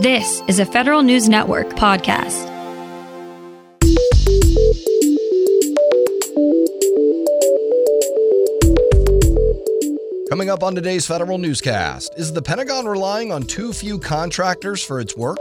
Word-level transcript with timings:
This 0.00 0.42
is 0.48 0.58
a 0.58 0.64
Federal 0.64 1.02
News 1.02 1.28
Network 1.28 1.68
podcast. 1.72 2.48
Coming 10.30 10.48
up 10.48 10.62
on 10.62 10.74
today's 10.74 11.06
Federal 11.06 11.36
Newscast, 11.36 12.14
is 12.16 12.32
the 12.32 12.40
Pentagon 12.40 12.86
relying 12.86 13.30
on 13.30 13.42
too 13.42 13.74
few 13.74 13.98
contractors 13.98 14.82
for 14.82 15.00
its 15.00 15.18
work? 15.18 15.36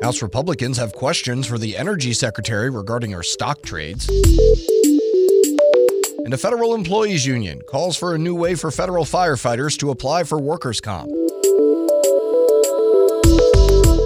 House 0.00 0.22
Republicans 0.22 0.76
have 0.76 0.92
questions 0.92 1.44
for 1.44 1.58
the 1.58 1.76
Energy 1.76 2.12
Secretary 2.12 2.70
regarding 2.70 3.10
her 3.10 3.24
stock 3.24 3.62
trades. 3.62 4.08
And 6.24 6.32
a 6.32 6.38
federal 6.38 6.74
employees 6.74 7.26
union 7.26 7.62
calls 7.62 7.96
for 7.96 8.14
a 8.14 8.18
new 8.18 8.34
way 8.34 8.54
for 8.54 8.70
federal 8.70 9.04
firefighters 9.04 9.76
to 9.78 9.90
apply 9.90 10.22
for 10.22 10.38
workers' 10.38 10.80
comp. 10.80 11.10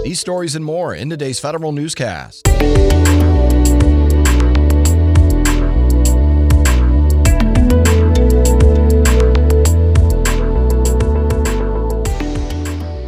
These 0.02 0.18
stories 0.18 0.54
and 0.54 0.64
more 0.64 0.94
in 0.94 1.10
today's 1.10 1.38
Federal 1.38 1.72
Newscast. 1.72 2.46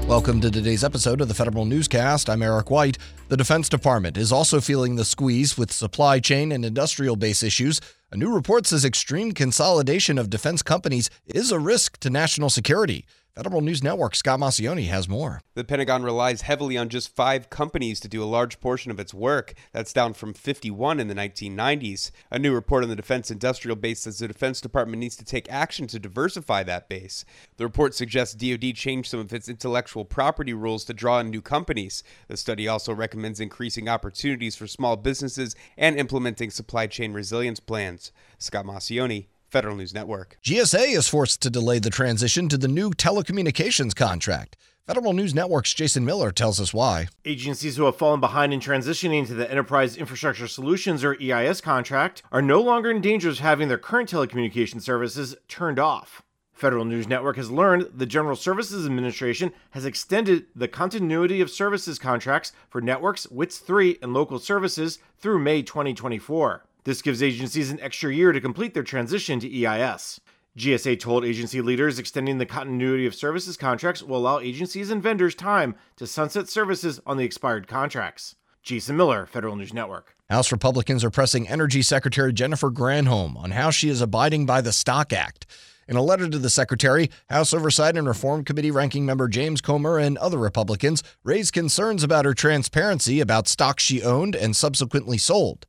Welcome 0.09 0.41
to 0.41 0.51
today's 0.51 0.85
episode 0.85 1.21
of 1.21 1.29
the 1.29 1.35
Federal 1.35 1.67
Newscast. 1.67 2.31
I'm 2.31 2.43
Eric 2.43 2.71
White. 2.71 2.97
The 3.29 3.37
Defense 3.37 3.69
Department 3.69 4.17
is 4.17 4.33
also 4.33 4.59
feeling 4.59 4.97
the 4.97 5.05
squeeze 5.05 5.59
with 5.59 5.71
supply 5.71 6.19
chain 6.19 6.51
and 6.51 6.65
industrial 6.65 7.15
base 7.15 7.43
issues. 7.43 7.79
A 8.11 8.17
new 8.17 8.35
report 8.35 8.67
says 8.67 8.87
extreme 8.87 9.33
consolidation 9.33 10.17
of 10.17 10.31
defense 10.31 10.63
companies 10.63 11.11
is 11.27 11.53
a 11.53 11.59
risk 11.59 11.99
to 11.99 12.09
national 12.09 12.49
security. 12.49 13.05
Federal 13.39 13.61
News 13.61 13.85
Network 13.85 14.17
Scott 14.17 14.41
Maucione 14.41 14.89
has 14.89 15.09
more. 15.09 15.41
The 15.55 15.63
Pentagon 15.63 16.03
relies 16.03 16.41
heavily 16.41 16.77
on 16.77 16.89
just 16.89 17.15
five 17.15 17.49
companies 17.51 18.01
to 18.01 18.09
do 18.09 18.21
a 18.21 18.27
large 18.27 18.59
portion 18.59 18.91
of 18.91 18.99
its 18.99 19.15
work. 19.15 19.55
That's 19.71 19.93
down 19.93 20.15
from 20.15 20.35
51 20.35 20.99
in 20.99 21.07
the 21.07 21.15
1990s. 21.15 22.11
A 22.33 22.39
new 22.41 22.53
report 22.53 22.83
on 22.83 22.91
the 22.91 22.97
defense 22.97 23.31
industrial 23.31 23.77
base 23.77 24.01
says 24.01 24.19
the 24.19 24.27
Defense 24.27 24.61
Department 24.61 24.99
needs 24.99 25.15
to 25.15 25.25
take 25.25 25.49
action 25.53 25.87
to 25.87 26.01
diversify 26.01 26.65
that 26.65 26.89
base. 26.89 27.25
The 27.59 27.65
report 27.65 27.95
suggests 27.95 28.35
DoD 28.35 28.75
change 28.75 29.09
some 29.09 29.21
of 29.21 29.33
its 29.33 29.49
intellectual 29.49 30.05
property 30.05 30.53
rules 30.53 30.85
to 30.87 30.93
draw 30.93 31.21
in 31.21 31.31
new 31.31 31.41
companies. 31.41 32.03
The 32.27 32.37
study 32.37 32.67
also 32.67 32.93
recommends 32.93 33.39
increasing 33.39 33.89
opportunities 33.89 34.57
for 34.57 34.67
small 34.67 34.97
businesses 34.97 35.55
and 35.77 35.97
implementing 35.97 36.51
supply 36.51 36.89
chain 36.89 37.13
resilience 37.13 37.61
plans. 37.61 38.11
Scott 38.39 38.65
Maucione, 38.65 39.27
Federal 39.49 39.77
News 39.77 39.95
Network. 39.95 40.37
GSA 40.45 40.97
is 40.97 41.09
forced 41.09 41.41
to 41.43 41.51
delay 41.51 41.79
the 41.79 41.91
transition 41.91 42.49
to 42.49 42.59
the 42.59 42.69
new 42.69 42.91
telecommunications 42.91 43.97
contract. 43.97 44.57
Federal 44.87 45.13
News 45.13 45.35
Network's 45.35 45.75
Jason 45.75 46.05
Miller 46.05 46.31
tells 46.31 46.61
us 46.61 46.73
why. 46.73 47.09
Agencies 47.25 47.77
who 47.77 47.85
have 47.85 47.97
fallen 47.97 48.21
behind 48.21 48.55
in 48.55 48.61
transitioning 48.61 49.27
to 49.27 49.35
the 49.35 49.51
Enterprise 49.51 49.97
Infrastructure 49.97 50.49
Solutions 50.49 51.05
or 51.05 51.17
EIS 51.21 51.61
contract 51.61 52.23
are 52.33 52.41
no 52.41 52.61
longer 52.61 52.91
in 52.91 53.01
danger 53.01 53.29
of 53.29 53.39
having 53.39 53.69
their 53.69 53.79
current 53.79 54.11
telecommunication 54.11 54.81
services 54.81 55.35
turned 55.47 55.79
off. 55.79 56.23
Federal 56.53 56.85
News 56.85 57.07
Network 57.07 57.37
has 57.37 57.51
learned 57.51 57.89
the 57.95 58.07
General 58.07 58.35
Services 58.35 58.85
Administration 58.85 59.53
has 59.71 59.85
extended 59.85 60.47
the 60.57 60.69
continuity 60.69 61.41
of 61.41 61.51
services 61.51 61.99
contracts 61.99 62.53
for 62.69 62.81
networks, 62.81 63.31
WITS 63.31 63.59
3, 63.59 63.99
and 64.03 64.13
local 64.13 64.39
services 64.39 64.99
through 65.19 65.39
May 65.39 65.63
2024. 65.63 66.65
This 66.89 67.03
gives 67.03 67.23
agencies 67.23 67.71
an 67.71 67.81
extra 67.81 68.15
year 68.15 68.33
to 68.33 68.41
complete 68.41 68.73
their 68.73 68.83
transition 68.83 69.39
to 69.41 69.67
EIS. 69.67 70.23
GSA 70.57 70.99
told 70.99 71.23
agency 71.23 71.61
leaders 71.61 71.99
extending 71.99 72.39
the 72.39 72.47
continuity 72.47 73.05
of 73.05 73.15
services 73.15 73.59
contracts 73.59 74.03
will 74.03 74.17
allow 74.17 74.41
agencies 74.41 74.91
and 74.91 75.03
vendors 75.03 75.35
time 75.35 75.75
to 75.97 76.07
sunset 76.07 76.49
services 76.49 76.99
on 77.05 77.19
the 77.19 77.27
expired 77.27 77.69
contracts. 77.69 78.37
Jason 78.63 78.97
Miller, 78.97 79.27
Federal 79.27 79.55
News 79.55 79.75
Network. 79.75 80.17
House 80.31 80.51
Republicans 80.51 81.05
are 81.05 81.11
pressing 81.11 81.47
Energy 81.47 81.83
Secretary 81.83 82.33
Jennifer 82.33 82.71
Granholm 82.71 83.37
on 83.37 83.51
how 83.51 83.69
she 83.69 83.91
is 83.91 84.01
abiding 84.01 84.47
by 84.47 84.63
the 84.63 84.73
Stock 84.73 85.13
Act. 85.13 85.45
In 85.89 85.97
a 85.97 86.03
letter 86.03 86.27
to 86.27 86.39
the 86.39 86.49
Secretary, 86.49 87.11
House 87.29 87.53
Oversight 87.53 87.99
and 87.99 88.09
Reform 88.09 88.45
Committee 88.45 88.71
ranking 88.71 89.05
member 89.05 89.29
James 89.29 89.61
Comer 89.61 89.99
and 89.99 90.17
other 90.17 90.39
Republicans 90.39 91.03
raised 91.23 91.53
concerns 91.53 92.03
about 92.03 92.25
her 92.25 92.33
transparency 92.33 93.21
about 93.21 93.47
stocks 93.47 93.83
she 93.83 94.03
owned 94.03 94.35
and 94.35 94.57
subsequently 94.57 95.19
sold. 95.19 95.67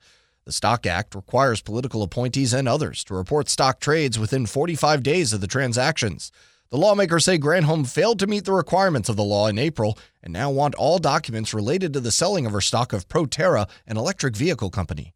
The 0.49 0.53
Stock 0.53 0.87
Act 0.87 1.13
requires 1.13 1.61
political 1.61 2.01
appointees 2.01 2.53
and 2.53 2.67
others 2.67 3.03
to 3.03 3.13
report 3.13 3.49
stock 3.49 3.79
trades 3.79 4.17
within 4.17 4.47
45 4.47 5.03
days 5.03 5.31
of 5.31 5.41
the 5.41 5.47
transactions. 5.47 6.31
The 6.71 6.77
lawmakers 6.77 7.25
say 7.25 7.37
Granholm 7.37 7.87
failed 7.87 8.17
to 8.17 8.25
meet 8.25 8.45
the 8.45 8.53
requirements 8.53 9.09
of 9.09 9.15
the 9.15 9.23
law 9.23 9.45
in 9.45 9.59
April 9.59 9.95
and 10.23 10.33
now 10.33 10.49
want 10.49 10.73
all 10.73 10.97
documents 10.97 11.53
related 11.53 11.93
to 11.93 11.99
the 11.99 12.11
selling 12.11 12.47
of 12.47 12.51
her 12.53 12.61
stock 12.61 12.93
of 12.93 13.07
Proterra, 13.07 13.69
an 13.85 13.97
electric 13.97 14.35
vehicle 14.35 14.71
company. 14.71 15.13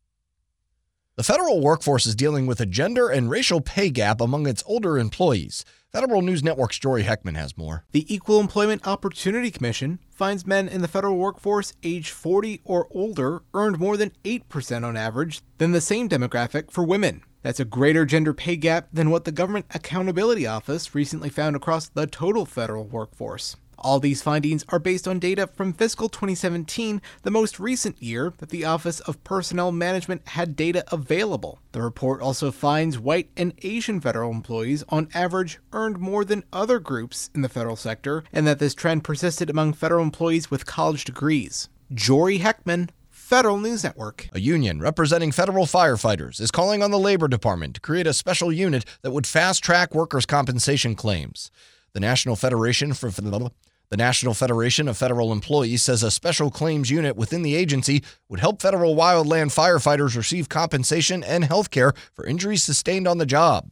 The 1.15 1.23
federal 1.23 1.61
workforce 1.61 2.07
is 2.07 2.15
dealing 2.15 2.47
with 2.47 2.59
a 2.59 2.65
gender 2.65 3.07
and 3.07 3.29
racial 3.29 3.61
pay 3.61 3.91
gap 3.91 4.19
among 4.19 4.47
its 4.47 4.63
older 4.65 4.97
employees. 4.97 5.63
Federal 5.91 6.23
News 6.23 6.43
Network's 6.43 6.79
Jory 6.79 7.03
Heckman 7.03 7.35
has 7.35 7.55
more. 7.55 7.85
The 7.91 8.11
Equal 8.11 8.39
Employment 8.39 8.87
Opportunity 8.87 9.51
Commission 9.51 9.99
finds 10.09 10.47
men 10.47 10.67
in 10.67 10.81
the 10.81 10.87
federal 10.87 11.17
workforce 11.17 11.71
age 11.83 12.09
40 12.09 12.61
or 12.63 12.87
older 12.89 13.43
earned 13.53 13.77
more 13.77 13.95
than 13.95 14.11
8% 14.23 14.83
on 14.83 14.97
average 14.97 15.41
than 15.59 15.71
the 15.71 15.81
same 15.81 16.09
demographic 16.09 16.71
for 16.71 16.83
women. 16.83 17.21
That's 17.43 17.59
a 17.59 17.65
greater 17.65 18.05
gender 18.05 18.33
pay 18.33 18.55
gap 18.55 18.87
than 18.91 19.11
what 19.11 19.25
the 19.25 19.31
Government 19.31 19.67
Accountability 19.71 20.47
Office 20.47 20.95
recently 20.95 21.29
found 21.29 21.55
across 21.55 21.89
the 21.89 22.07
total 22.07 22.47
federal 22.47 22.85
workforce. 22.85 23.55
All 23.77 23.99
these 23.99 24.21
findings 24.21 24.63
are 24.69 24.79
based 24.79 25.07
on 25.07 25.19
data 25.19 25.47
from 25.47 25.73
fiscal 25.73 26.09
2017, 26.09 27.01
the 27.23 27.31
most 27.31 27.59
recent 27.59 28.01
year 28.01 28.33
that 28.37 28.49
the 28.49 28.65
Office 28.65 28.99
of 29.01 29.23
Personnel 29.23 29.71
Management 29.71 30.27
had 30.29 30.55
data 30.55 30.83
available. 30.91 31.59
The 31.71 31.81
report 31.81 32.21
also 32.21 32.51
finds 32.51 32.99
white 32.99 33.29
and 33.35 33.53
Asian 33.61 33.99
federal 33.99 34.31
employees 34.31 34.83
on 34.89 35.09
average 35.13 35.59
earned 35.71 35.99
more 35.99 36.23
than 36.23 36.43
other 36.53 36.79
groups 36.79 37.29
in 37.35 37.41
the 37.41 37.49
federal 37.49 37.75
sector, 37.75 38.23
and 38.31 38.47
that 38.47 38.59
this 38.59 38.75
trend 38.75 39.03
persisted 39.03 39.49
among 39.49 39.73
federal 39.73 40.03
employees 40.03 40.49
with 40.49 40.65
college 40.65 41.03
degrees. 41.03 41.69
Jory 41.93 42.39
Heckman, 42.39 42.89
Federal 43.09 43.57
News 43.57 43.83
Network. 43.83 44.27
A 44.33 44.39
union 44.39 44.79
representing 44.79 45.31
federal 45.31 45.65
firefighters 45.65 46.41
is 46.41 46.51
calling 46.51 46.83
on 46.83 46.91
the 46.91 46.99
Labor 46.99 47.27
Department 47.27 47.75
to 47.75 47.81
create 47.81 48.05
a 48.05 48.13
special 48.13 48.51
unit 48.51 48.85
that 49.01 49.11
would 49.11 49.25
fast 49.25 49.63
track 49.63 49.95
workers' 49.95 50.25
compensation 50.25 50.93
claims. 50.93 51.49
The 51.93 51.99
National 51.99 52.35
Federation 52.35 52.93
for 52.93 53.11
the 53.11 53.51
National 53.97 54.33
Federation 54.33 54.87
of 54.87 54.97
Federal 54.97 55.31
Employees 55.31 55.83
says 55.83 56.01
a 56.01 56.09
special 56.09 56.49
claims 56.49 56.89
unit 56.89 57.15
within 57.15 57.43
the 57.43 57.53
agency 57.53 58.03
would 58.27 58.39
help 58.39 58.59
federal 58.59 58.95
wildland 58.95 59.53
firefighters 59.53 60.17
receive 60.17 60.49
compensation 60.49 61.23
and 61.23 61.45
health 61.45 61.69
care 61.69 61.93
for 62.11 62.25
injuries 62.25 62.63
sustained 62.63 63.07
on 63.07 63.19
the 63.19 63.27
job. 63.27 63.69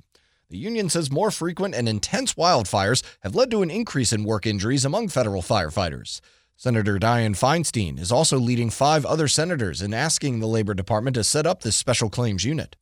The 0.52 0.60
union 0.60 0.90
says 0.90 1.10
more 1.10 1.31
frequent 1.31 1.74
and 1.74 1.90
intense 1.90 2.36
wildfires 2.36 3.02
have 3.22 3.34
led 3.34 3.50
to 3.50 3.64
an 3.64 3.72
increase 3.72 4.14
in 4.14 4.24
work 4.24 4.46
injuries 4.46 4.86
among 4.86 5.08
federal 5.08 5.42
firefighters. 5.42 6.22
Senator 6.56 7.00
Dianne 7.00 7.36
Feinstein 7.36 7.98
is 7.98 8.12
also 8.12 8.38
leading 8.38 8.70
five 8.70 9.04
other 9.04 9.28
senators 9.28 9.81
in 9.81 9.96
asking 9.96 10.40
the 10.40 10.48
Labor 10.48 10.76
Department 10.76 11.16
to 11.16 11.24
set 11.24 11.48
up 11.48 11.64
this 11.64 11.76
special 11.76 12.12
claims 12.12 12.46
unit. 12.46 12.76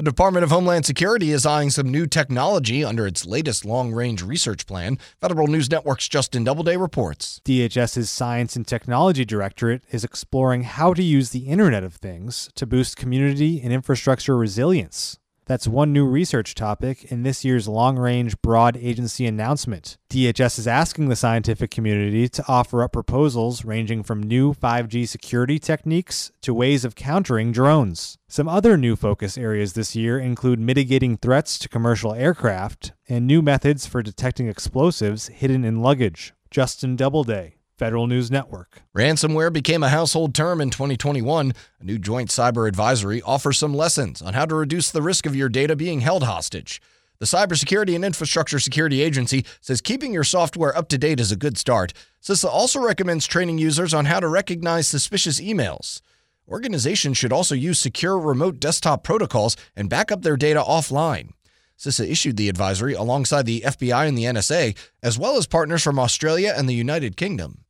The 0.00 0.04
Department 0.04 0.44
of 0.44 0.50
Homeland 0.50 0.86
Security 0.86 1.30
is 1.30 1.44
eyeing 1.44 1.68
some 1.68 1.90
new 1.90 2.06
technology 2.06 2.82
under 2.82 3.06
its 3.06 3.26
latest 3.26 3.66
long 3.66 3.92
range 3.92 4.22
research 4.22 4.66
plan. 4.66 4.96
Federal 5.20 5.46
News 5.46 5.70
Network's 5.70 6.08
Justin 6.08 6.42
Doubleday 6.42 6.78
reports. 6.78 7.42
DHS's 7.44 8.10
Science 8.10 8.56
and 8.56 8.66
Technology 8.66 9.26
Directorate 9.26 9.82
is 9.90 10.02
exploring 10.02 10.62
how 10.62 10.94
to 10.94 11.02
use 11.02 11.32
the 11.32 11.40
Internet 11.40 11.84
of 11.84 11.96
Things 11.96 12.48
to 12.54 12.64
boost 12.64 12.96
community 12.96 13.60
and 13.60 13.74
infrastructure 13.74 14.38
resilience. 14.38 15.18
That's 15.50 15.66
one 15.66 15.92
new 15.92 16.06
research 16.06 16.54
topic 16.54 17.10
in 17.10 17.24
this 17.24 17.44
year's 17.44 17.66
long 17.66 17.98
range 17.98 18.40
broad 18.40 18.76
agency 18.76 19.26
announcement. 19.26 19.98
DHS 20.08 20.60
is 20.60 20.68
asking 20.68 21.08
the 21.08 21.16
scientific 21.16 21.72
community 21.72 22.28
to 22.28 22.44
offer 22.46 22.84
up 22.84 22.92
proposals 22.92 23.64
ranging 23.64 24.04
from 24.04 24.22
new 24.22 24.54
5G 24.54 25.08
security 25.08 25.58
techniques 25.58 26.30
to 26.42 26.54
ways 26.54 26.84
of 26.84 26.94
countering 26.94 27.50
drones. 27.50 28.16
Some 28.28 28.48
other 28.48 28.76
new 28.76 28.94
focus 28.94 29.36
areas 29.36 29.72
this 29.72 29.96
year 29.96 30.20
include 30.20 30.60
mitigating 30.60 31.16
threats 31.16 31.58
to 31.58 31.68
commercial 31.68 32.14
aircraft 32.14 32.92
and 33.08 33.26
new 33.26 33.42
methods 33.42 33.86
for 33.86 34.04
detecting 34.04 34.46
explosives 34.46 35.26
hidden 35.26 35.64
in 35.64 35.82
luggage. 35.82 36.32
Justin 36.52 36.94
Doubleday, 36.94 37.56
Federal 37.80 38.06
News 38.06 38.30
Network. 38.30 38.82
Ransomware 38.94 39.50
became 39.50 39.82
a 39.82 39.88
household 39.88 40.34
term 40.34 40.60
in 40.60 40.68
2021. 40.68 41.54
A 41.80 41.82
new 41.82 41.98
joint 41.98 42.28
cyber 42.28 42.68
advisory 42.68 43.22
offers 43.22 43.58
some 43.58 43.72
lessons 43.72 44.20
on 44.20 44.34
how 44.34 44.44
to 44.44 44.54
reduce 44.54 44.90
the 44.90 45.00
risk 45.00 45.24
of 45.24 45.34
your 45.34 45.48
data 45.48 45.74
being 45.74 46.02
held 46.02 46.24
hostage. 46.24 46.82
The 47.20 47.24
Cybersecurity 47.24 47.94
and 47.94 48.04
Infrastructure 48.04 48.58
Security 48.58 49.00
Agency 49.00 49.46
says 49.62 49.80
keeping 49.80 50.12
your 50.12 50.24
software 50.24 50.76
up 50.76 50.90
to 50.90 50.98
date 50.98 51.20
is 51.20 51.32
a 51.32 51.36
good 51.36 51.56
start. 51.56 51.94
CISA 52.22 52.50
also 52.50 52.80
recommends 52.80 53.26
training 53.26 53.56
users 53.56 53.94
on 53.94 54.04
how 54.04 54.20
to 54.20 54.28
recognize 54.28 54.86
suspicious 54.86 55.40
emails. 55.40 56.02
Organizations 56.46 57.16
should 57.16 57.32
also 57.32 57.54
use 57.54 57.78
secure 57.78 58.18
remote 58.18 58.60
desktop 58.60 59.04
protocols 59.04 59.56
and 59.74 59.88
back 59.88 60.12
up 60.12 60.20
their 60.20 60.36
data 60.36 60.62
offline. 60.62 61.30
CISA 61.78 62.10
issued 62.10 62.36
the 62.36 62.50
advisory 62.50 62.92
alongside 62.92 63.46
the 63.46 63.62
FBI 63.62 64.06
and 64.06 64.18
the 64.18 64.24
NSA, 64.24 64.76
as 65.02 65.18
well 65.18 65.38
as 65.38 65.46
partners 65.46 65.82
from 65.82 65.98
Australia 65.98 66.52
and 66.54 66.68
the 66.68 66.74
United 66.74 67.16
Kingdom. 67.16 67.64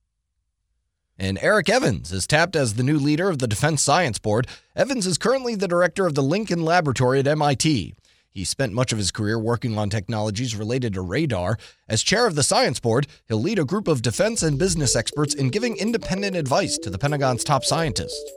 And 1.21 1.39
Eric 1.43 1.69
Evans 1.69 2.13
is 2.13 2.27
tapped 2.27 2.57
as 2.57 2.75
the 2.75 2.83
new 2.83 2.99
leader 2.99 3.29
of 3.29 3.41
the 3.41 3.47
Defense 3.47 3.83
Science 3.83 4.19
Board. 4.19 4.47
Evans 4.75 5.07
is 5.07 5.19
currently 5.19 5.55
the 5.55 5.69
director 5.69 6.07
of 6.07 6.15
the 6.15 6.23
Lincoln 6.23 6.65
Laboratory 6.65 7.19
at 7.19 7.27
MIT. 7.27 7.95
He 8.31 8.45
spent 8.45 8.73
much 8.73 8.91
of 8.91 8.97
his 8.97 9.11
career 9.11 9.39
working 9.39 9.77
on 9.77 9.91
technologies 9.91 10.57
related 10.57 10.95
to 10.95 11.03
radar. 11.03 11.59
As 11.91 12.03
chair 12.03 12.27
of 12.27 12.37
the 12.37 12.43
Science 12.43 12.81
Board, 12.81 13.07
he'll 13.29 13.43
lead 13.43 13.59
a 13.59 13.67
group 13.67 13.87
of 13.87 14.01
defense 14.01 14.43
and 14.43 14.59
business 14.59 14.97
experts 14.97 15.35
in 15.35 15.51
giving 15.51 15.77
independent 15.77 16.37
advice 16.37 16.79
to 16.79 16.89
the 16.89 16.97
Pentagon's 16.97 17.45
top 17.45 17.67
scientists. 17.67 18.33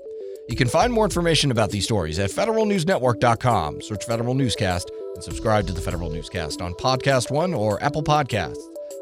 You 0.50 0.58
can 0.58 0.68
find 0.68 0.92
more 0.92 1.06
information 1.06 1.52
about 1.52 1.70
these 1.70 1.86
stories 1.86 2.20
at 2.20 2.32
federalnewsnetwork.com. 2.32 3.82
Search 3.82 4.04
Federal 4.04 4.34
Newscast 4.34 4.92
and 5.16 5.24
subscribe 5.24 5.68
to 5.68 5.74
the 5.74 5.80
Federal 5.80 6.10
Newscast 6.10 6.62
on 6.62 6.74
Podcast 6.74 7.32
One 7.32 7.54
or 7.54 7.82
Apple 7.82 8.04
Podcasts. 8.04 8.58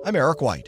I'm 0.06 0.16
Eric 0.16 0.42
White. 0.42 0.68